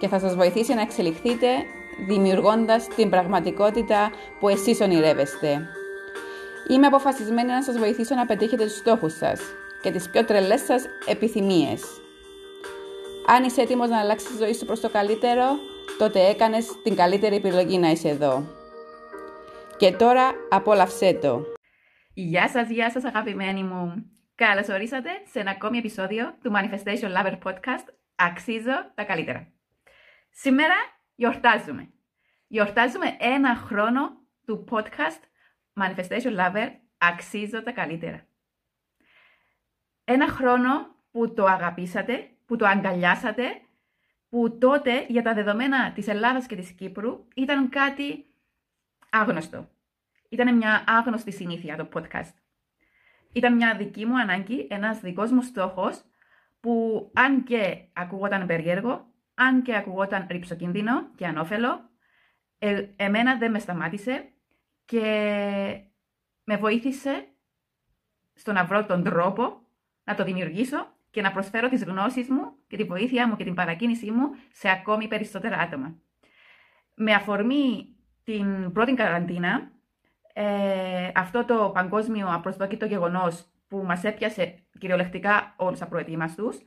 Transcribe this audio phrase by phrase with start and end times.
[0.00, 1.46] και θα σας βοηθήσει να εξελιχθείτε
[2.06, 5.66] δημιουργώντας την πραγματικότητα που εσείς ονειρεύεστε.
[6.70, 9.40] Είμαι αποφασισμένη να σας βοηθήσω να πετύχετε τους στόχους σας
[9.82, 11.82] και τις πιο τρελές σας επιθυμίες.
[13.26, 15.44] Αν είσαι έτοιμος να αλλάξεις τη ζωή σου προς το καλύτερο,
[15.98, 18.44] τότε έκανες την καλύτερη επιλογή να είσαι εδώ.
[19.76, 21.42] Και τώρα απόλαυσέ το.
[22.14, 24.10] Γεια σας, γεια σας αγαπημένοι μου.
[24.34, 27.86] Καλώς ορίσατε σε ένα ακόμη επεισόδιο του Manifestation Lover Podcast
[28.22, 29.59] Αξίζω τα καλύτερα.
[30.30, 30.74] Σήμερα
[31.14, 31.92] γιορτάζουμε.
[32.46, 35.20] Γιορτάζουμε ένα χρόνο του podcast
[35.74, 36.68] Manifestation Lover
[36.98, 38.26] Αξίζω τα καλύτερα.
[40.04, 43.44] Ένα χρόνο που το αγαπήσατε, που το αγκαλιάσατε,
[44.28, 48.26] που τότε για τα δεδομένα της Ελλάδας και της Κύπρου ήταν κάτι
[49.10, 49.68] άγνωστο.
[50.28, 52.34] Ήταν μια άγνωστη συνήθεια το podcast.
[53.32, 56.04] Ήταν μια δική μου ανάγκη, ένας δικός μου στόχος,
[56.60, 59.09] που αν και ακουγόταν περίεργο,
[59.40, 61.90] αν και ακουγόταν ρηψοκίνδυνο και ανώφελο,
[62.58, 64.32] ε, εμένα δεν με σταμάτησε
[64.84, 65.00] και
[66.44, 67.28] με βοήθησε
[68.34, 69.60] στο να βρω τον τρόπο
[70.04, 73.54] να το δημιουργήσω και να προσφέρω τις γνώσεις μου και τη βοήθεια μου και την
[73.54, 75.96] παρακίνησή μου σε ακόμη περισσότερα άτομα.
[76.94, 79.72] Με αφορμή την πρώτη καραντίνα,
[80.32, 86.58] ε, αυτό το παγκόσμιο απροσδόκητο γεγονός που μας έπιασε κυριολεκτικά όλους απροετοίμαστους,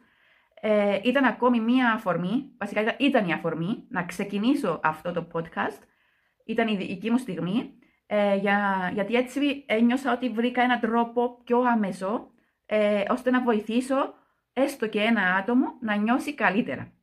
[0.66, 5.82] ε, ήταν ακόμη μία αφορμή, βασικά ήταν η αφορμή, να ξεκινήσω αυτό το podcast.
[6.46, 7.74] Ήταν η δική μου στιγμή,
[8.06, 12.32] ε, για, γιατί έτσι ένιωσα ότι βρήκα έναν τρόπο πιο άμεσο,
[12.66, 14.14] ε, ώστε να βοηθήσω
[14.54, 16.94] έστω και ένα άτομο να νιώσει καλύτερα.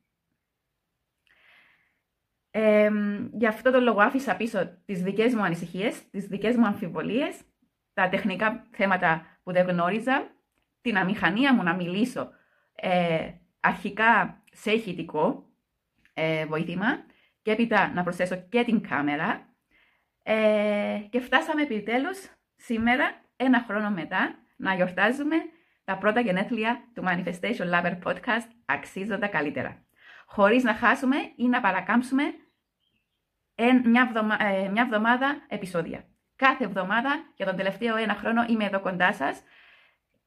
[2.51, 2.91] Ε,
[3.33, 7.41] γι' αυτό το λόγο άφησα πίσω τις δικές μου ανησυχίες, τις δικές μου αμφιβολίες,
[7.93, 10.27] τα τεχνικά θέματα που δεν γνώριζα,
[10.81, 12.29] την αμηχανία μου να μιλήσω
[12.75, 15.45] ε, αρχικά σε ηχητικό
[16.13, 17.05] ε, βοήθημα
[17.41, 19.49] και έπειτα να προσθέσω και την κάμερα
[20.23, 25.35] ε, και φτάσαμε επιτέλους σήμερα, ένα χρόνο μετά, να γιορτάζουμε
[25.83, 29.85] τα πρώτα γενέθλια του Manifestation Lover Podcast «Αξίζω τα καλύτερα».
[30.25, 32.23] Χωρίς να χάσουμε ή να παρακάμψουμε
[33.83, 36.05] μια, εβδομα, ε, μια εβδομάδα επεισόδια.
[36.35, 39.41] Κάθε εβδομάδα για τον τελευταίο ένα χρόνο είμαι εδώ κοντά σας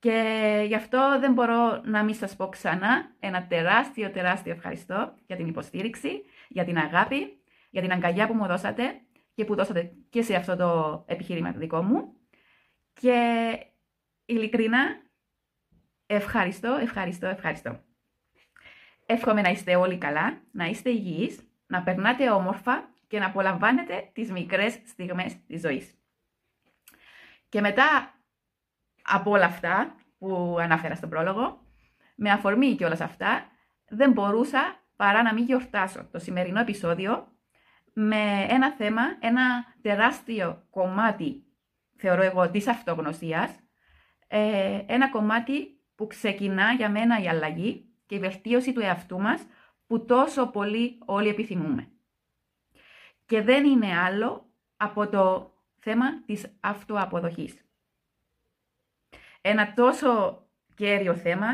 [0.05, 5.37] και γι' αυτό δεν μπορώ να μην σας πω ξανά ένα τεράστιο, τεράστιο ευχαριστώ για
[5.37, 9.01] την υποστήριξη, για την αγάπη, για την αγκαλιά που μου δώσατε
[9.35, 12.17] και που δώσατε και σε αυτό το επιχείρημα δικό μου.
[12.93, 13.59] Και
[14.25, 15.03] ειλικρινά
[16.07, 17.81] ευχαριστώ, ευχαριστώ, ευχαριστώ.
[19.07, 24.31] Εύχομαι να είστε όλοι καλά, να είστε υγιείς, να περνάτε όμορφα και να απολαμβάνετε τις
[24.31, 25.95] μικρές στιγμές της ζωής.
[27.49, 28.14] Και μετά
[29.05, 31.63] από όλα αυτά που ανάφερα στον πρόλογο,
[32.15, 33.47] με αφορμή και όλα αυτά,
[33.89, 37.29] δεν μπορούσα παρά να μην γιορτάσω το σημερινό επεισόδιο
[37.93, 41.45] με ένα θέμα, ένα τεράστιο κομμάτι,
[41.97, 43.51] θεωρώ εγώ, της αυτογνωσίας,
[44.27, 49.47] ε, ένα κομμάτι που ξεκινά για μένα η αλλαγή και η βελτίωση του εαυτού μας
[49.87, 51.89] που τόσο πολύ όλοι επιθυμούμε.
[53.27, 57.64] Και δεν είναι άλλο από το θέμα της αυτοαποδοχής
[59.47, 60.43] ένα τόσο
[60.75, 61.47] κέριο θέμα,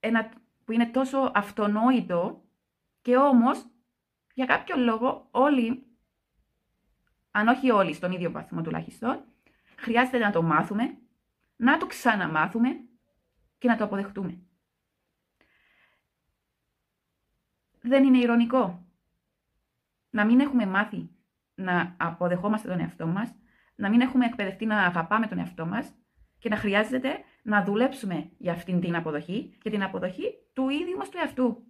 [0.00, 0.32] ένα
[0.64, 2.44] που είναι τόσο αυτονόητο
[3.02, 3.66] και όμως
[4.34, 5.86] για κάποιο λόγο όλοι,
[7.30, 9.24] αν όχι όλοι στον ίδιο βαθμό τουλάχιστον,
[9.76, 10.98] χρειάζεται να το μάθουμε,
[11.56, 12.68] να το ξαναμάθουμε
[13.58, 14.38] και να το αποδεχτούμε.
[17.80, 18.86] Δεν είναι ηρωνικό
[20.10, 21.10] να μην έχουμε μάθει
[21.54, 23.34] να αποδεχόμαστε τον εαυτό μας,
[23.74, 25.94] να μην έχουμε εκπαιδευτεί να αγαπάμε τον εαυτό μας
[26.38, 31.08] και να χρειάζεται να δουλέψουμε για αυτήν την αποδοχή και την αποδοχή του ίδιου μας
[31.08, 31.64] του εαυτού.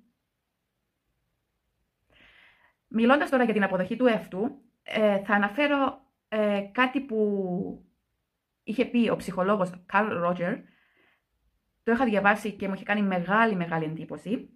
[2.88, 7.84] Μιλώντας τώρα για την αποδοχή του εαυτού, ε, θα αναφέρω ε, κάτι που
[8.62, 10.54] είχε πει ο ψυχολόγος Καρλ Ρότζερ,
[11.82, 14.48] το είχα διαβάσει και μου είχε κάνει μεγάλη μεγάλη εντύπωση,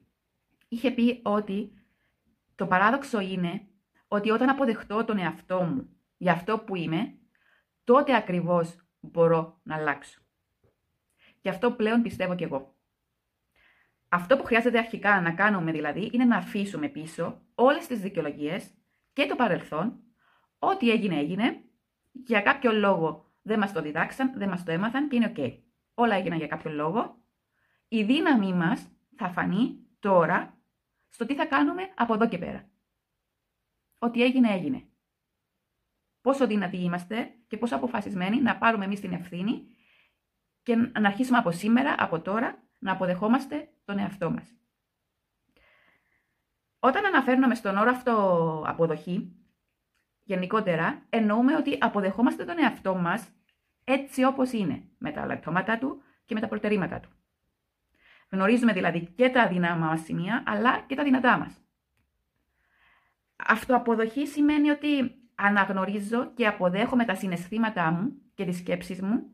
[0.68, 1.72] είχε πει ότι
[2.54, 3.66] το παράδοξο είναι
[4.08, 7.14] ότι όταν αποδεχτώ τον εαυτό μου για αυτό που είμαι,
[7.84, 10.23] τότε ακριβώς μπορώ να αλλάξω.
[11.44, 12.76] Και αυτό πλέον πιστεύω κι εγώ.
[14.08, 18.70] Αυτό που χρειάζεται αρχικά να κάνουμε δηλαδή είναι να αφήσουμε πίσω όλες τις δικαιολογίες
[19.12, 20.02] και το παρελθόν,
[20.58, 21.64] ό,τι έγινε έγινε,
[22.12, 25.58] για κάποιο λόγο δεν μας το διδάξαν, δεν μας το έμαθαν και είναι ok.
[25.94, 27.22] Όλα έγιναν για κάποιο λόγο.
[27.88, 30.58] Η δύναμή μας θα φανεί τώρα
[31.08, 32.70] στο τι θα κάνουμε από εδώ και πέρα.
[33.98, 34.88] Ό,τι έγινε έγινε.
[36.20, 39.73] Πόσο δυνατοί είμαστε και πόσο αποφασισμένοι να πάρουμε εμείς την ευθύνη
[40.64, 44.54] και να αρχίσουμε από σήμερα, από τώρα, να αποδεχόμαστε τον εαυτό μας.
[46.78, 49.32] Όταν αναφέρουμε στον όρο αυτό αποδοχή,
[50.22, 53.28] γενικότερα εννοούμε ότι αποδεχόμαστε τον εαυτό μας
[53.84, 57.08] έτσι όπως είναι, με τα λεπτόματα του και με τα προτερήματα του.
[58.30, 61.64] Γνωρίζουμε δηλαδή και τα αδυνάμα μας σημεία, αλλά και τα δυνατά μας.
[63.36, 69.33] Αυτοαποδοχή σημαίνει ότι αναγνωρίζω και αποδέχομαι τα συναισθήματά μου και τις σκέψεις μου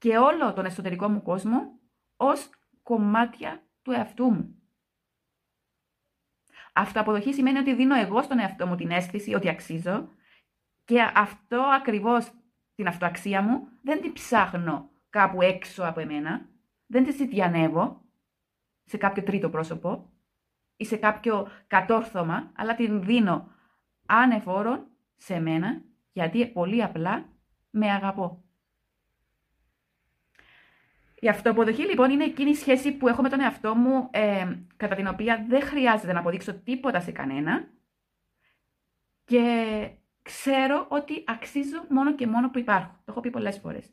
[0.00, 1.78] και όλο τον εσωτερικό μου κόσμο
[2.16, 2.50] ως
[2.82, 4.62] κομμάτια του εαυτού μου.
[6.72, 10.08] Αυτοαποδοχή σημαίνει ότι δίνω εγώ στον εαυτό μου την αίσθηση ότι αξίζω
[10.84, 12.32] και αυτό ακριβώς
[12.74, 16.48] την αυτοαξία μου δεν την ψάχνω κάπου έξω από εμένα,
[16.86, 18.04] δεν τη ζητιανεύω
[18.84, 20.12] σε κάποιο τρίτο πρόσωπο
[20.76, 23.52] ή σε κάποιο κατόρθωμα, αλλά την δίνω
[24.06, 24.86] ανεφόρον
[25.16, 25.82] σε μένα,
[26.12, 27.28] γιατί πολύ απλά
[27.70, 28.44] με αγαπώ.
[31.20, 34.94] Η αυτοαποδοχή λοιπόν είναι εκείνη η σχέση που έχω με τον εαυτό μου, ε, κατά
[34.94, 37.68] την οποία δεν χρειάζεται να αποδείξω τίποτα σε κανένα
[39.24, 39.90] και
[40.22, 42.90] ξέρω ότι αξίζω μόνο και μόνο που υπάρχω.
[42.92, 43.92] Το έχω πει πολλές φορές.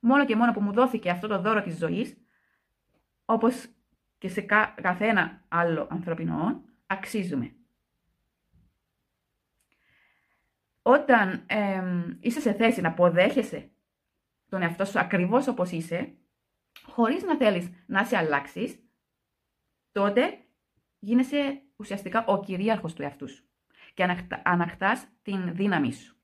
[0.00, 2.16] Μόνο και μόνο που μου δόθηκε αυτό το δώρο της ζωής,
[3.24, 3.68] όπως
[4.18, 4.40] και σε
[4.82, 7.52] καθένα άλλο ανθρωπινό, αξίζουμε.
[10.82, 11.46] Όταν
[12.20, 13.70] είσαι σε θέση να αποδέχεσαι
[14.48, 16.12] τον εαυτό σου ακριβώς όπως είσαι,
[16.86, 18.78] χωρίς να θέλεις να σε αλλάξεις,
[19.92, 20.38] τότε
[20.98, 23.48] γίνεσαι ουσιαστικά ο κυρίαρχος του εαυτού σου
[23.94, 26.16] και ανακτάς την δύναμή σου.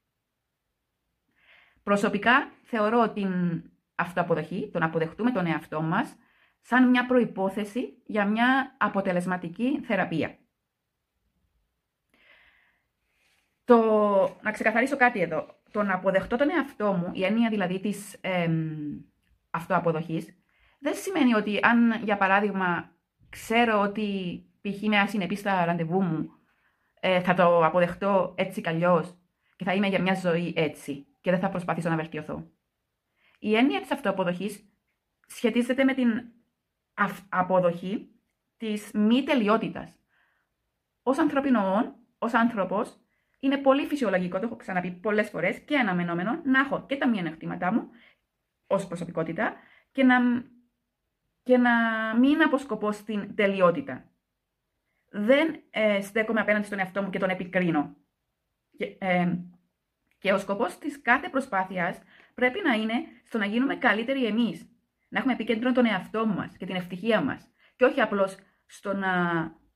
[1.83, 3.63] Προσωπικά θεωρώ την
[3.95, 6.17] αυτοαποδοχή, το να αποδεχτούμε τον εαυτό μας,
[6.61, 10.39] σαν μια προϋπόθεση για μια αποτελεσματική θεραπεία.
[13.65, 13.79] Το,
[14.43, 15.63] να ξεκαθαρίσω κάτι εδώ.
[15.71, 18.51] Το να αποδεχτώ τον εαυτό μου, η έννοια δηλαδή της ε,
[19.51, 20.44] αυτοαποδοχής,
[20.85, 22.91] δεν σημαίνει ότι αν, για παράδειγμα,
[23.29, 24.83] ξέρω ότι π.χ.
[24.83, 26.31] είμαι ασυνεπής στα ραντεβού μου,
[27.01, 28.79] ε, θα το αποδεχτώ έτσι κι
[29.57, 32.51] και θα είμαι για μια ζωή έτσι και δεν θα προσπαθήσω να βελτιωθώ.
[33.39, 34.65] Η έννοια της αυτοαποδοχής
[35.27, 36.09] σχετίζεται με την
[37.29, 38.09] αποδοχή
[38.57, 39.99] της μη τελειότητας.
[41.03, 42.97] Ως ανθρωπινό, ως άνθρωπος,
[43.41, 47.73] είναι πολύ φυσιολογικό, το έχω ξαναπεί πολλές φορές και αναμενόμενο, να έχω και τα μειονεκτήματά
[47.73, 47.89] μου
[48.67, 49.57] ως προσωπικότητα
[49.93, 50.53] και να
[51.45, 51.73] και να
[52.19, 54.05] μην αποσκοπώ στην τελειότητα.
[55.11, 57.97] Δεν ε, στέκομαι απέναντι στον εαυτό μου και τον επικρίνω.
[58.77, 59.39] Και, ε,
[60.19, 62.01] και ο σκοπός της κάθε προσπάθειας
[62.35, 62.95] πρέπει να είναι
[63.25, 64.69] στο να γίνουμε καλύτεροι εμείς.
[65.09, 67.49] Να έχουμε επικέντρο τον εαυτό μας και την ευτυχία μας.
[67.77, 68.37] Και όχι απλώς
[68.67, 69.13] στο να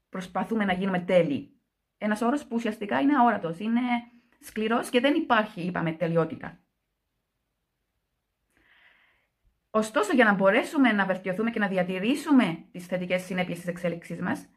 [0.09, 1.61] προσπαθούμε να γίνουμε τέλειοι.
[1.99, 3.81] Ένας όρος που ουσιαστικά είναι αόρατος, είναι
[4.41, 6.59] σκληρός και δεν υπάρχει, είπαμε, τελειότητα.
[9.71, 14.49] Ωστόσο, για να μπορέσουμε να βελτιωθούμε και να διατηρήσουμε τις θετικές συνέπειες της εξέλιξής μας,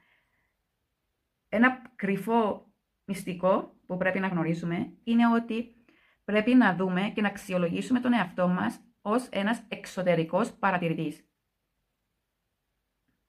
[1.49, 2.71] ένα κρυφό
[3.05, 5.75] μυστικό που πρέπει να γνωρίσουμε είναι ότι
[6.23, 11.25] πρέπει να δούμε και να αξιολογήσουμε τον εαυτό μας ως ένας εξωτερικός παρατηρητής.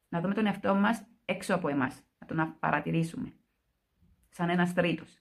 [0.09, 3.33] Να δούμε τον εαυτό μας έξω από εμάς, να τον παρατηρήσουμε,
[4.29, 5.17] σαν ένας τρίτος.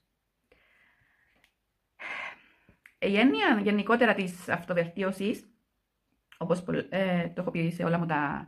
[2.99, 5.50] Η έννοια γενικότερα της αυτοβελτίωσης
[6.41, 8.47] όπως ε, το έχω πει σε όλα μου τα,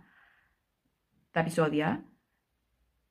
[1.32, 2.06] τα επεισόδια,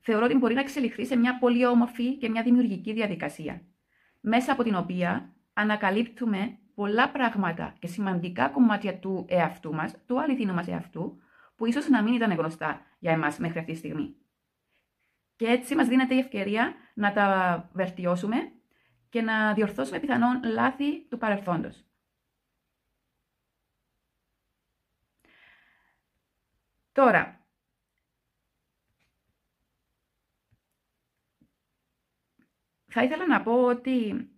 [0.00, 3.62] θεωρώ ότι μπορεί να εξελιχθεί σε μια πολύ όμορφη και μια δημιουργική διαδικασία,
[4.20, 10.54] μέσα από την οποία ανακαλύπτουμε πολλά πράγματα και σημαντικά κομμάτια του εαυτού μας, του αληθινού
[10.54, 11.20] μας εαυτού,
[11.56, 14.14] που ίσως να μην ήταν γνωστά για εμάς μέχρι αυτή τη στιγμή.
[15.36, 18.36] Και έτσι μας δίνεται η ευκαιρία να τα βελτιώσουμε
[19.08, 21.84] και να διορθώσουμε πιθανόν λάθη του παρελθόντος.
[26.92, 27.46] Τώρα,
[32.86, 34.28] θα ήθελα να πω ότι,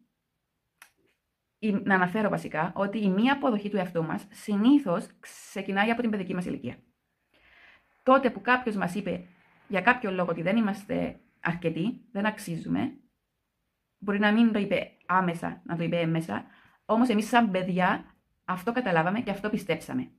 [1.58, 6.34] να αναφέρω βασικά, ότι η μία αποδοχή του εαυτού μας συνήθως ξεκινάει από την παιδική
[6.34, 6.76] μας ηλικία.
[8.02, 9.28] Τότε που κάποιος μας είπε
[9.68, 12.96] για κάποιο λόγο ότι δεν είμαστε αρκετοί, δεν αξίζουμε,
[13.98, 16.46] μπορεί να μην το είπε άμεσα, να το είπε έμεσα,
[16.84, 20.10] όμως εμείς σαν παιδιά αυτό καταλάβαμε και αυτό πιστέψαμε.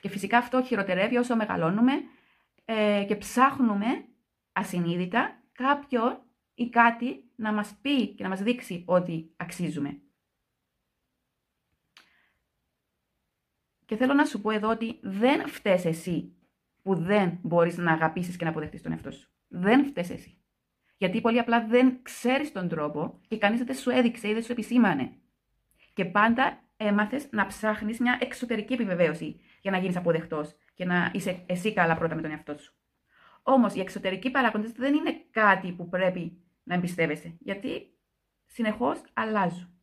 [0.00, 1.92] Και φυσικά αυτό χειροτερεύει όσο μεγαλώνουμε
[2.64, 4.04] ε, και ψάχνουμε
[4.52, 6.22] ασυνείδητα κάποιον
[6.54, 10.00] ή κάτι να μας πει και να μας δείξει ότι αξίζουμε.
[13.86, 16.34] Και θέλω να σου πω εδώ ότι δεν φταίς εσύ
[16.82, 19.30] που δεν μπορείς να αγαπήσεις και να αποδεχτείς τον εαυτό σου.
[19.48, 20.40] Δεν φταίς εσύ.
[20.96, 24.52] Γιατί πολύ απλά δεν ξέρεις τον τρόπο και κανείς δεν σου έδειξε ή δεν σου
[24.52, 25.12] επισήμανε.
[25.92, 31.44] Και πάντα έμαθες να ψάχνεις μια εξωτερική επιβεβαίωση για να γίνεις αποδεκτός και να είσαι
[31.46, 32.74] εσύ καλά πρώτα με τον εαυτό σου.
[33.42, 37.98] Όμως οι εξωτερικοί παράγοντες δεν είναι κάτι που πρέπει να εμπιστεύεσαι, γιατί
[38.46, 39.74] συνεχώς αλλάζουν.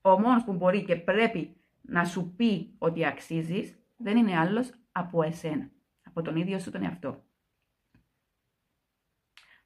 [0.00, 5.22] Ο μόνος που μπορεί και πρέπει να σου πει ότι αξίζεις δεν είναι άλλος από
[5.22, 5.70] εσένα,
[6.02, 7.24] από τον ίδιο σου τον εαυτό.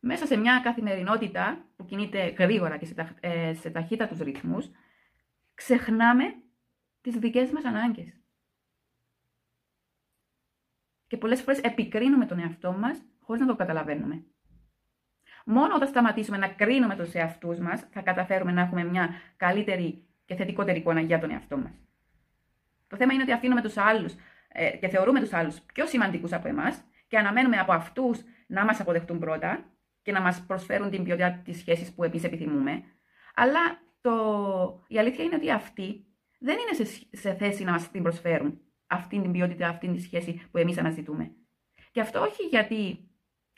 [0.00, 4.70] Μέσα σε μια καθημερινότητα που κινείται γρήγορα και σε, τα, ε, σε ταχύτατους ρυθμούς,
[5.54, 6.24] ξεχνάμε
[7.00, 8.20] τις δικές μας ανάγκες.
[11.06, 14.24] Και πολλές φορές επικρίνουμε τον εαυτό μας χωρίς να το καταλαβαίνουμε.
[15.44, 20.34] Μόνο όταν σταματήσουμε να κρίνουμε τους εαυτούς μας, θα καταφέρουμε να έχουμε μια καλύτερη και
[20.34, 21.72] θετικότερη εικόνα για τον εαυτό μας.
[22.86, 24.14] Το θέμα είναι ότι αφήνουμε τους άλλους
[24.48, 28.80] ε, και θεωρούμε τους άλλους πιο σημαντικούς από εμάς και αναμένουμε από αυτούς να μας
[28.80, 29.64] αποδεχτούν πρώτα
[30.02, 32.84] και να μας προσφέρουν την ποιότητα της σχέσης που εμείς επιθυμούμε.
[33.34, 34.84] Αλλά το...
[34.88, 36.06] η αλήθεια είναι ότι αυτοί
[36.38, 40.42] δεν είναι σε, σε θέση να μας την προσφέρουν αυτή την ποιότητα, αυτή τη σχέση
[40.50, 41.32] που εμείς αναζητούμε.
[41.90, 43.08] Και αυτό όχι γιατί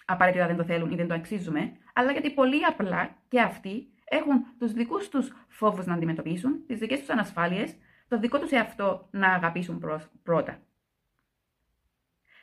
[0.04, 4.44] απαραίτητα δεν το θέλουν ή δεν το αξίζουμε, αλλά γιατί πολύ απλά και αυτοί έχουν
[4.58, 7.76] τους δικούς τους φόβους να αντιμετωπίσουν, τις δικές τους ανασφάλειες,
[8.08, 9.82] το δικό τους εαυτό να αγαπήσουν
[10.22, 10.62] πρώτα.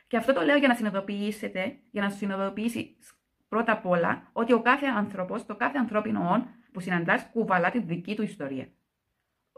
[0.06, 2.96] Και αυτό το λέω για να συνειδητοποιήσετε, για να συνειδητοποιήσει
[3.48, 7.78] πρώτα απ' όλα ότι ο κάθε άνθρωπος, το κάθε ανθρώπινο όν που συναντάς, κουβαλά τη
[7.80, 8.68] δική του ιστορία.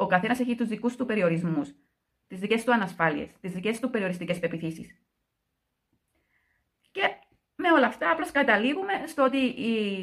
[0.01, 1.75] Ο καθένας έχει τους δικούς του περιορισμούς,
[2.27, 4.97] τις δικές του ανασφάλειες, τις δικές του περιοριστικές πεπιθήσεις.
[6.91, 7.01] Και
[7.57, 9.99] με όλα αυτά, απλώς καταλήγουμε στο ότι οι,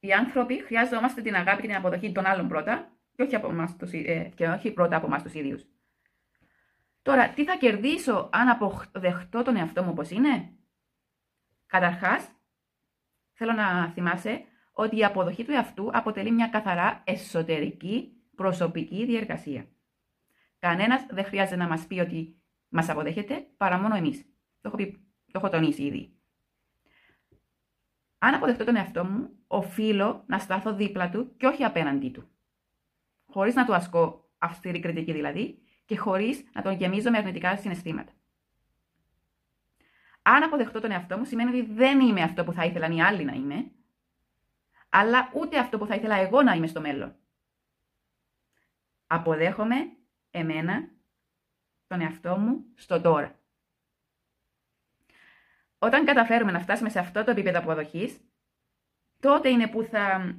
[0.00, 3.76] οι άνθρωποι χρειάζομαστε την αγάπη και την αποδοχή των άλλων πρώτα, και όχι, από εμάς,
[3.92, 5.66] ε, και όχι πρώτα από εμάς τους ίδιους.
[7.02, 10.50] Τώρα, τι θα κερδίσω αν αποδεχτώ τον εαυτό μου όπως είναι;
[11.66, 12.30] Καταρχάς,
[13.32, 14.44] θέλω να θυμάσαι
[14.78, 19.66] ότι η αποδοχή του εαυτού αποτελεί μια καθαρά εσωτερική προσωπική διεργασία.
[20.58, 22.36] Κανένας δεν χρειάζεται να μας πει ότι
[22.68, 24.22] μας αποδέχεται παρά μόνο εμείς.
[24.60, 24.90] Το έχω, πει,
[25.32, 26.12] το έχω τονίσει ήδη.
[28.18, 32.28] Αν αποδεχτώ τον εαυτό μου, οφείλω να σταθώ δίπλα του και όχι απέναντί του.
[33.26, 38.12] Χωρίς να του ασκώ αυστηρή κριτική δηλαδή και χωρίς να τον γεμίζω με αρνητικά συναισθήματα.
[40.22, 43.24] Αν αποδεχτώ τον εαυτό μου, σημαίνει ότι δεν είμαι αυτό που θα ήθελαν οι άλλοι
[43.24, 43.70] να είμαι,
[44.98, 47.16] αλλά ούτε αυτό που θα ήθελα εγώ να είμαι στο μέλλον.
[49.06, 49.76] Αποδέχομαι
[50.30, 50.90] εμένα,
[51.86, 53.38] τον εαυτό μου, στο τώρα.
[55.78, 58.20] Όταν καταφέρουμε να φτάσουμε σε αυτό το επίπεδο αποδοχής,
[59.20, 60.36] τότε είναι που θα,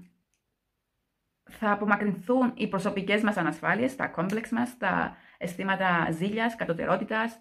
[1.49, 7.39] θα απομακρυνθούν οι προσωπικές μας ανασφάλειες, τα κόμπλεξ μας, τα αισθήματα ζήλιας, κατωτερότητας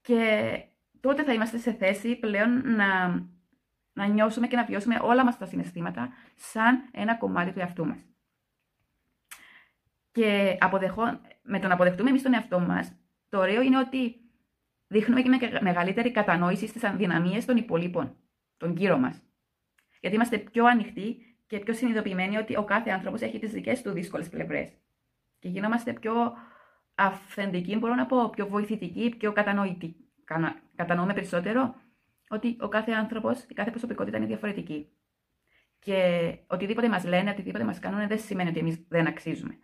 [0.00, 0.64] και
[1.00, 3.22] τότε θα είμαστε σε θέση πλέον να,
[3.92, 8.06] να νιώσουμε και να βιώσουμε όλα μας τα συναισθήματα σαν ένα κομμάτι του εαυτού μας.
[10.12, 12.92] Και αποδεχώ, με το να αποδεχτούμε εμείς τον εαυτό μας,
[13.28, 14.20] το ωραίο είναι ότι
[14.86, 18.16] δείχνουμε και μεγαλύτερη κατανόηση στις αδυναμίες των υπολείπων,
[18.56, 19.22] των γύρω μας.
[20.00, 23.90] Γιατί είμαστε πιο ανοιχτοί και πιο συνειδητοποιημένοι ότι ο κάθε άνθρωπος έχει τις δικές του
[23.90, 24.72] δύσκολες πλευρές.
[25.38, 26.32] Και γινόμαστε πιο
[26.94, 30.02] αυθεντικοί, μπορώ να πω, πιο βοηθητικοί, πιο κατανοητικοί
[30.74, 31.74] κατανοούμε περισσότερο
[32.32, 34.92] ότι ο κάθε άνθρωπος, η κάθε προσωπικότητα είναι διαφορετική.
[35.78, 39.58] Και οτιδήποτε μας λένε, οτιδήποτε μας κάνουν, δεν σημαίνει ότι εμείς δεν αξίζουμε.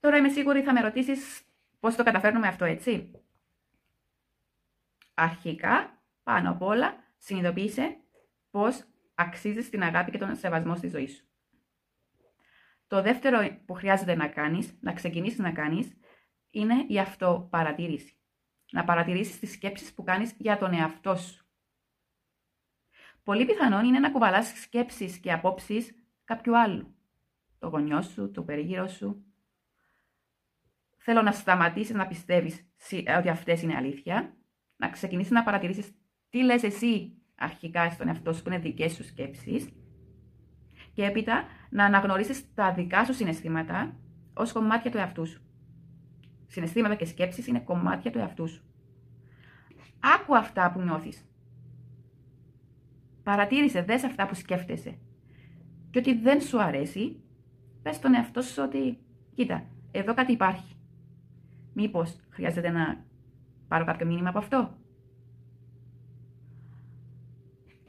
[0.00, 1.42] Τώρα είμαι σίγουρη θα με ρωτήσεις
[1.80, 3.10] πώς το καταφέρνουμε αυτό, έτσι.
[5.14, 7.96] Αρχικά, πάνω απ' όλα, συνειδητοποίησε
[8.50, 8.84] πώς
[9.14, 11.24] αξίζεις την αγάπη και τον σεβασμό στη ζωή σου.
[12.86, 15.96] Το δεύτερο που χρειάζεται να κάνεις, να ξεκινήσεις να κάνεις,
[16.50, 18.15] είναι η αυτοπαρατήρηση
[18.70, 21.46] να παρατηρήσεις τις σκέψεις που κάνεις για τον εαυτό σου.
[23.22, 25.94] Πολύ πιθανόν είναι να κουβαλάς σκέψεις και απόψεις
[26.24, 26.94] κάποιου άλλου.
[27.58, 29.24] Το γονιό σου, το περίγυρο σου.
[30.96, 32.66] Θέλω να σταματήσεις να πιστεύεις
[33.18, 34.36] ότι αυτές είναι αλήθεια.
[34.76, 35.94] Να ξεκινήσεις να παρατηρήσεις
[36.28, 39.68] τι λες εσύ αρχικά στον εαυτό σου που είναι δικές σου σκέψεις.
[40.92, 43.96] Και έπειτα να αναγνωρίσεις τα δικά σου συναισθήματα
[44.34, 45.45] ως κομμάτια του εαυτού σου
[46.46, 48.62] συναισθήματα και σκέψεις είναι κομμάτια του εαυτού σου.
[50.00, 51.28] Άκου αυτά που νιώθεις.
[53.22, 54.98] Παρατήρησε, δες αυτά που σκέφτεσαι.
[55.90, 57.20] Και ότι δεν σου αρέσει,
[57.82, 58.98] πες στον εαυτό σου ότι,
[59.34, 60.76] κοίτα, εδώ κάτι υπάρχει.
[61.72, 63.04] Μήπως χρειάζεται να
[63.68, 64.78] πάρω κάποιο μήνυμα από αυτό;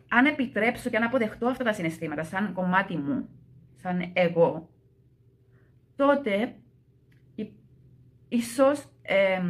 [0.10, 3.30] Αν επιτρέψω και αν αποδεχτώ αυτά τα συναισθήματα σαν κομμάτι μου,
[3.76, 4.70] σαν εγώ,
[5.96, 6.56] τότε
[8.28, 9.42] ίσως, ε,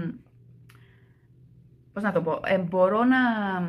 [1.94, 3.60] πώς να το πω, ε, μπορώ να,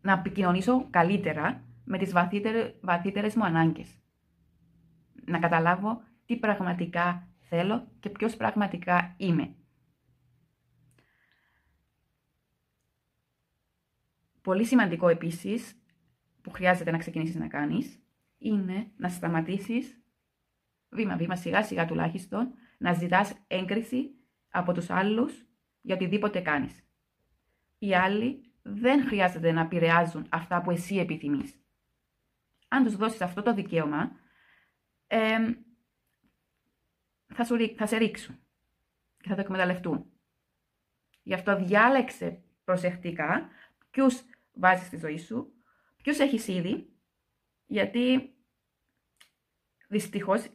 [0.00, 3.88] να επικοινωνήσω καλύτερα με τις βαθύτερες, βαθύτερες μου ανάγκες.
[5.24, 9.52] Να καταλάβω τι πραγματικά θέλω και ποιος πραγματικά είμαι.
[14.42, 15.78] Πολύ σημαντικό επίσης
[16.42, 17.98] που χρειάζεται να ξεκινήσεις να κάνεις
[18.38, 20.00] είναι να σταματήσεις
[20.90, 24.10] βήμα-βήμα, σιγά-σιγά τουλάχιστον, να ζητάς έγκριση
[24.50, 25.46] από τους άλλους
[25.80, 26.82] για οτιδήποτε κάνεις.
[27.78, 31.60] Οι άλλοι δεν χρειάζεται να επηρεάζουν αυτά που εσύ επιθυμείς.
[32.68, 34.16] Αν τους δώσεις αυτό το δικαίωμα,
[37.26, 38.38] θα, σου, θα σε ρίξουν
[39.16, 40.12] και θα το εκμεταλλευτούν.
[41.22, 43.48] Γι' αυτό διάλεξε προσεκτικά
[43.90, 45.52] ποιους βάζεις στη ζωή σου,
[46.02, 46.92] ποιους έχεις ήδη,
[47.66, 48.34] γιατί
[49.88, 50.48] δυστυχώς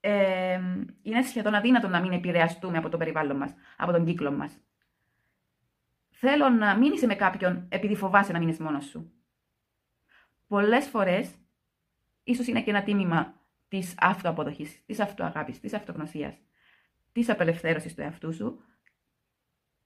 [0.00, 0.60] ε,
[1.02, 4.60] είναι σχεδόν αδύνατο να μην επηρεαστούμε από το περιβάλλον μας, από τον κύκλο μας.
[6.10, 9.12] Θέλω να μην είσαι με κάποιον επειδή φοβάσαι να μείνεις μόνος σου.
[10.46, 11.34] Πολλές φορές,
[12.22, 16.34] ίσως είναι και ένα τίμημα της αυτοαποδοχής, της αυτοαγάπης, της αυτογνωσίας,
[17.12, 18.64] της απελευθέρωσης του εαυτού σου,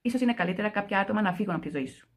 [0.01, 2.09] ίσως είναι καλύτερα κάποια άτομα να φύγουν από τη ζωή σου.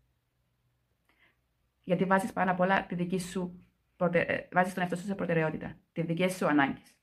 [1.83, 4.47] Γιατί βάζεις πάνω απ' όλα τη δική σου, προτε...
[4.51, 6.94] βάζεις τον εαυτό σου σε προτεραιότητα, τη δική σου ανάγκες.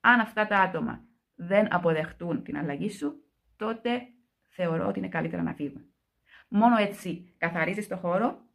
[0.00, 3.22] Αν αυτά τα άτομα δεν αποδεχτούν την αλλαγή σου,
[3.56, 4.08] τότε
[4.48, 5.84] θεωρώ ότι είναι καλύτερα να φύγουν.
[6.48, 8.46] Μόνο έτσι καθαρίζεις το χώρο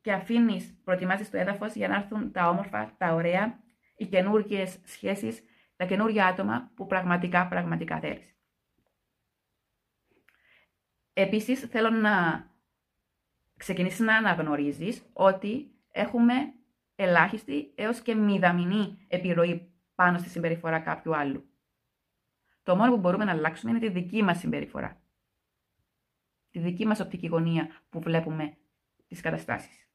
[0.00, 3.58] και αφήνεις, προετοιμάζεις το έδαφος για να έρθουν τα όμορφα, τα ωραία,
[3.96, 5.42] οι καινούργιες σχέσεις,
[5.76, 8.34] τα καινούργια άτομα που πραγματικά, πραγματικά θέλεις.
[11.12, 12.46] Επίσης, θέλω να
[13.56, 16.34] ξεκινήσεις να αναγνωρίζεις ότι έχουμε
[16.96, 19.69] ελάχιστη έως και μηδαμινή επιρροή
[20.00, 21.50] πάνω στη συμπεριφορά κάποιου άλλου.
[22.62, 25.02] Το μόνο που μπορούμε να αλλάξουμε είναι τη δική μας συμπεριφορά.
[26.50, 28.58] Τη δική μας οπτική γωνία που βλέπουμε
[29.06, 29.88] τις καταστάσεις.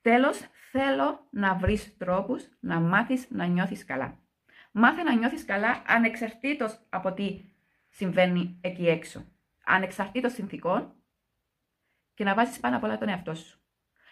[0.00, 4.18] Τέλος, θέλω να βρεις τρόπους να μάθεις να νιώθεις καλά.
[4.72, 7.44] Μάθε να νιώθεις καλά ανεξαρτήτως από τι
[7.88, 9.24] συμβαίνει εκεί έξω.
[9.64, 10.94] Ανεξαρτήτως συνθήκων
[12.14, 13.63] και να βάζεις πάνω απ' όλα τον εαυτό σου.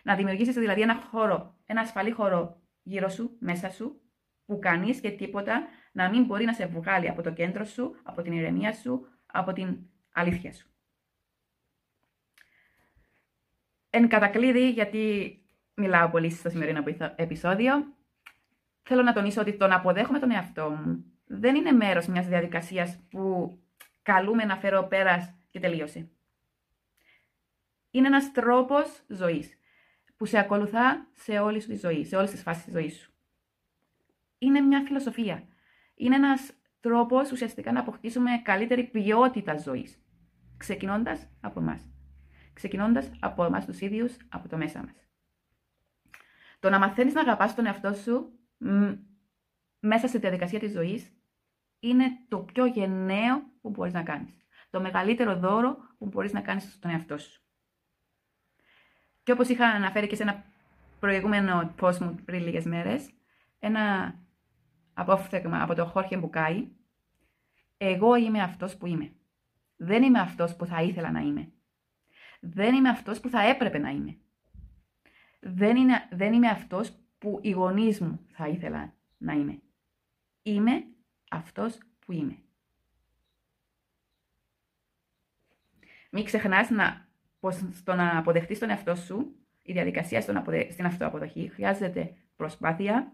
[0.03, 4.01] Να δημιουργήσεις δηλαδή ένα χώρο, ένα ασφαλή χώρο γύρω σου, μέσα σου,
[4.47, 8.23] που κανείς και τίποτα να μην μπορεί να σε βγάλει από το κέντρο σου, από
[8.23, 9.79] την ηρεμία σου, από την
[10.13, 10.67] αλήθεια σου.
[13.91, 15.37] Εν κατακλείδη, γιατί
[15.75, 16.85] μιλάω πολύ στο σημερινό
[17.17, 17.95] επεισόδιο,
[18.83, 22.99] θέλω να τονίσω ότι το να αποδέχομαι τον εαυτό μου δεν είναι μέρος μιας διαδικασίας
[23.11, 23.59] που
[24.03, 26.09] καλούμε να φέρω πέρας και τελείωσε.
[27.91, 29.59] Είναι ένας τρόπος ζωής
[30.23, 33.13] που σε ακολουθά σε όλη σου τη ζωή, σε όλες τις φάσεις της ζωής σου.
[34.39, 35.49] Είναι μια φιλοσοφία.
[35.95, 40.03] Είναι ένας τρόπος ουσιαστικά να αποκτήσουμε καλύτερη ποιότητα ζωής.
[40.57, 41.91] Ξεκινώντας από εμάς.
[42.53, 45.09] Ξεκινώντας από εμάς τους ίδιους, από το μέσα μας.
[46.61, 48.39] Το να μαθαίνεις να αγαπάς τον εαυτό σου
[49.81, 51.13] μέσα στη διαδικασία της ζωής
[51.79, 54.47] είναι το πιο γενναίο που μπορείς να κάνεις.
[54.71, 57.42] Το μεγαλύτερο δώρο που μπορείς να κάνεις στον εαυτό σου.
[59.23, 60.45] Και όπως είχα αναφέρει και σε ένα
[61.01, 63.11] προηγούμενο post μου πριν λίγες μέρες,
[63.59, 64.15] ένα
[64.95, 66.69] απόφθεγμα από το Χόρχε Μπουκάη,
[67.77, 69.13] εγώ είμαι αυτός που είμαι.
[69.77, 71.53] Δεν είμαι αυτός που θα ήθελα να είμαι.
[72.41, 74.17] Δεν είμαι αυτός που θα έπρεπε να είμαι.
[75.41, 79.61] Δεν, είναι, δεν είμαι αυτός που οι γονείς μου θα ήθελα να είμαι.
[80.43, 80.85] Είμαι
[81.31, 82.39] αυτός που είμαι.
[86.11, 87.09] Μην ξεχνάς να
[87.43, 90.71] πως στο να αποδεχτείς τον εαυτό σου, η διαδικασία στον αποδε...
[90.71, 93.13] στην αυτοαποδοχή χρειάζεται προσπάθεια,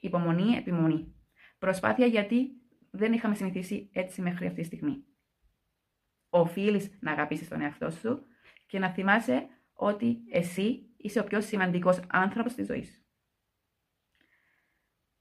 [0.00, 1.14] υπομονή, επιμονή.
[1.58, 2.50] Προσπάθεια γιατί
[2.90, 5.04] δεν είχαμε συνηθίσει έτσι μέχρι αυτή τη στιγμή.
[6.30, 8.22] Οφείλεις να αγαπήσεις τον εαυτό σου
[8.66, 13.02] και να θυμάσαι ότι εσύ είσαι ο πιο σημαντικός άνθρωπος της ζωής σου.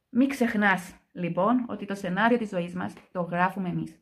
[0.10, 3.99] Μην ξεχνάς, λοιπόν, ότι το σενάριο της ζωής μας το γράφουμε εμείς.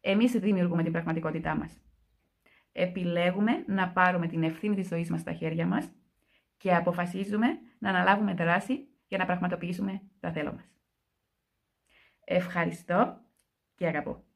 [0.00, 1.87] Εμείς δημιουργούμε την πραγματικότητά μας
[2.80, 5.92] επιλέγουμε να πάρουμε την ευθύνη της ζωής μας στα χέρια μας
[6.56, 7.46] και αποφασίζουμε
[7.78, 10.72] να αναλάβουμε δράση για να πραγματοποιήσουμε τα θέλω μας.
[12.24, 13.20] Ευχαριστώ
[13.74, 14.27] και αγαπώ.